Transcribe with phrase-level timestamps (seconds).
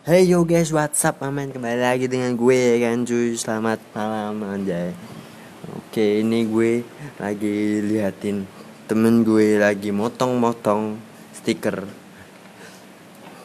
[0.00, 1.20] Hey yo guys, what's up?
[1.20, 3.36] Aman Kembali lagi dengan gue kan cuy.
[3.36, 4.96] Selamat malam anjay.
[5.76, 6.80] Oke ini gue
[7.20, 8.48] lagi liatin
[8.88, 10.96] Temen gue lagi motong-motong
[11.36, 11.84] stiker.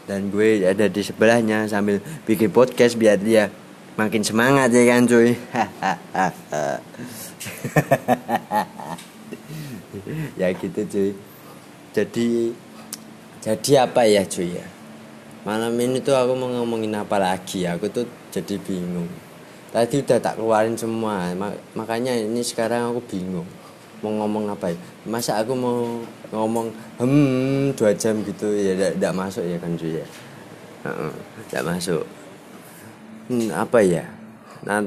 [0.07, 3.51] Dan gue ada di sebelahnya sambil bikin podcast biar dia
[3.99, 5.35] makin semangat ya kan cuy.
[10.39, 11.11] Ya gitu cuy.
[11.91, 12.55] Jadi
[13.43, 14.74] Jadi apa ya cuy ya
[15.45, 17.69] malam ini tuh aku mau ngomongin apa lagi?
[17.69, 19.05] Aku tuh jadi bingung.
[19.69, 21.29] Tadi udah tak keluarin semua
[21.77, 23.45] makanya ini sekarang aku bingung.
[24.01, 24.77] Mau ngomong apa ya?
[25.05, 26.01] Masa aku mau
[26.33, 30.05] ngomong hmm dua jam gitu ya tidak masuk ya kan cuy ya
[31.45, 32.01] tidak masuk.
[33.29, 34.05] Hmm, apa ya?
[34.65, 34.81] Nah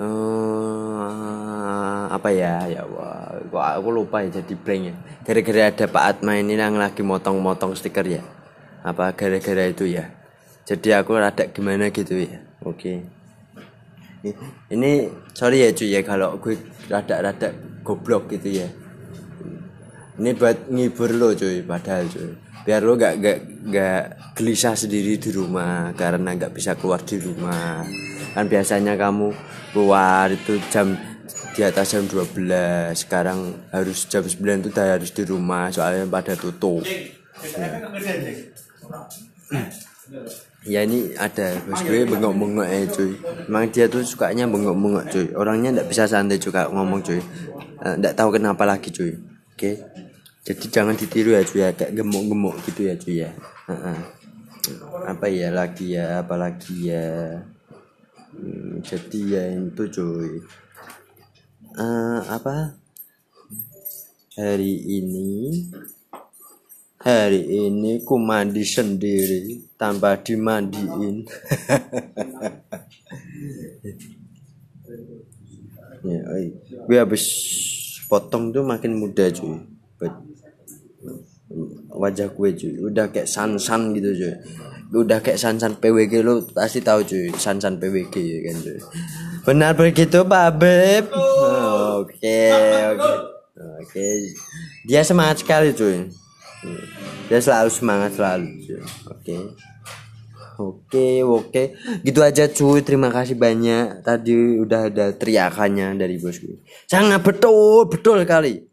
[0.00, 1.04] uh,
[2.10, 2.66] apa ya?
[2.66, 4.94] Ya wah kok aku lupa ya jadi blank ya?
[5.22, 8.24] Gara-gara ada Pak Atma ini yang lagi motong-motong stiker ya
[8.80, 10.08] apa gara-gara itu ya?
[10.64, 12.40] Jadi aku rada gimana gitu ya?
[12.62, 13.02] Oke.
[14.68, 14.90] Ini
[15.32, 16.54] sorry ya cuy ya kalau gue
[16.92, 18.68] rada-rada goblok gitu ya.
[20.20, 23.38] Ini buat ngibur lo cuy padahal cuy biar lo gak gak
[23.72, 24.02] gak
[24.36, 27.82] gelisah sendiri di rumah karena gak bisa keluar di rumah.
[28.36, 29.32] Kan biasanya kamu
[29.72, 30.92] keluar itu jam
[31.50, 36.38] di atas jam 12 sekarang harus jam 9 itu udah harus di rumah soalnya pada
[36.38, 36.86] tutup
[40.66, 41.56] ya ini ada.
[41.64, 43.12] Bos gue bengok-bengok ya cuy.
[43.48, 45.26] Emang dia tuh sukanya bengok-bengok cuy.
[45.36, 47.20] Orangnya ndak bisa santai juga ngomong cuy.
[47.80, 49.16] Eh, ndak tahu kenapa lagi cuy.
[49.54, 49.80] Oke?
[50.44, 51.70] Jadi jangan ditiru ya cuy ya.
[51.72, 53.30] Kayak gemuk-gemuk gitu ya cuy ya.
[55.08, 57.40] Apa ya lagi ya apa lagi ya?
[58.30, 60.44] Hmm, jadi ya itu cuy.
[61.74, 62.76] Uh, apa?
[64.38, 65.66] Hari ini
[67.00, 71.24] Hari ini ku mandi sendiri tanpa dimandiin.
[76.04, 76.20] ya,
[76.84, 77.24] gue habis
[78.04, 79.64] potong tuh makin muda cuy.
[81.88, 84.36] Wajah gue cuy, udah kayak san-san gitu cuy.
[85.00, 88.76] Udah kayak san-san PWG lo pasti tahu cuy, san-san PWG ya kan cuy.
[89.48, 91.08] Benar begitu Pak Beb?
[91.96, 92.52] Oke,
[92.92, 93.12] oke.
[93.80, 94.36] Oke.
[94.84, 96.19] Dia semangat sekali cuy
[97.30, 98.48] dia selalu semangat selalu
[99.08, 99.36] oke.
[100.60, 101.72] Oke oke.
[102.04, 104.04] Gitu aja cuy terima kasih banyak.
[104.04, 106.60] Tadi udah ada teriakannya dari bosku.
[106.84, 108.70] Sangat betul betul kali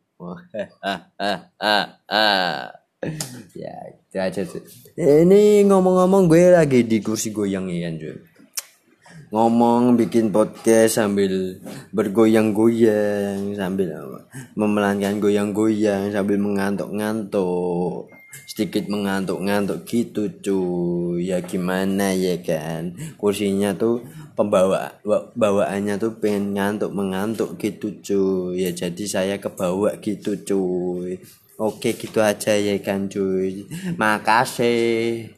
[3.54, 4.62] ya itu aja cuy
[4.98, 8.18] ini ngomong-ngomong gue lagi di kursi goyang ya cuy
[9.28, 11.60] ngomong bikin podcast sambil
[11.92, 13.92] bergoyang-goyang sambil
[14.56, 18.08] memelankan goyang-goyang sambil mengantuk-ngantuk.
[18.48, 21.28] Sedikit mengantuk-ngantuk gitu cuy.
[21.28, 22.96] Ya gimana ya kan?
[23.20, 24.06] Kursinya tuh
[24.38, 24.96] pembawa
[25.36, 28.64] bawaannya tuh pengen ngantuk mengantuk gitu cuy.
[28.64, 31.20] Ya jadi saya kebawa gitu cuy.
[31.58, 33.66] Oke gitu aja ya kan cuy.
[33.98, 35.37] Makasih